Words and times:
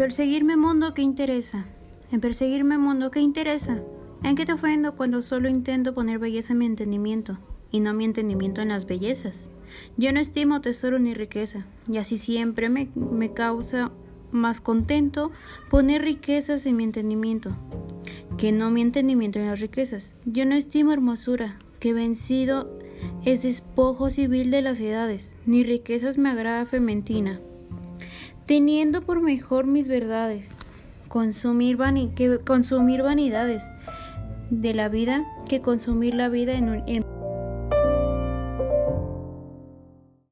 perseguirme 0.00 0.56
mundo 0.56 0.94
que 0.94 1.02
interesa. 1.02 1.66
En 2.10 2.22
perseguirme 2.22 2.78
mundo 2.78 3.10
que 3.10 3.20
interesa. 3.20 3.82
¿En 4.22 4.34
qué 4.34 4.46
te 4.46 4.54
ofendo 4.54 4.96
cuando 4.96 5.20
solo 5.20 5.46
intento 5.46 5.92
poner 5.92 6.18
belleza 6.18 6.54
en 6.54 6.60
mi 6.60 6.64
entendimiento 6.64 7.36
y 7.70 7.80
no 7.80 7.92
mi 7.92 8.06
entendimiento 8.06 8.62
en 8.62 8.70
las 8.70 8.86
bellezas? 8.86 9.50
Yo 9.98 10.10
no 10.14 10.18
estimo 10.18 10.62
tesoro 10.62 10.98
ni 10.98 11.12
riqueza, 11.12 11.66
y 11.86 11.98
así 11.98 12.16
siempre 12.16 12.70
me, 12.70 12.88
me 12.94 13.34
causa 13.34 13.92
más 14.30 14.62
contento 14.62 15.32
poner 15.68 16.00
riquezas 16.00 16.64
en 16.64 16.78
mi 16.78 16.84
entendimiento 16.84 17.54
que 18.38 18.52
no 18.52 18.70
mi 18.70 18.80
entendimiento 18.80 19.38
en 19.38 19.48
las 19.48 19.60
riquezas. 19.60 20.14
Yo 20.24 20.46
no 20.46 20.54
estimo 20.54 20.94
hermosura, 20.94 21.58
que 21.78 21.92
vencido 21.92 22.78
es 23.26 23.42
despojo 23.42 24.08
civil 24.08 24.50
de 24.50 24.62
las 24.62 24.80
edades, 24.80 25.36
ni 25.44 25.62
riquezas 25.62 26.16
me 26.16 26.30
agrada 26.30 26.64
fementina. 26.64 27.38
Teniendo 28.50 29.02
por 29.02 29.20
mejor 29.20 29.68
mis 29.68 29.86
verdades, 29.86 30.56
consumir, 31.06 31.78
que 32.16 32.40
consumir 32.44 33.00
vanidades, 33.00 33.62
de 34.50 34.74
la 34.74 34.88
vida 34.88 35.24
que 35.48 35.60
consumir 35.60 36.14
la 36.14 36.28
vida 36.28 36.54
en, 36.54 36.68
un, 36.68 37.19